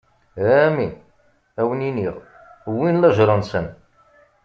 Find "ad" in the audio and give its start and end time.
1.59-1.65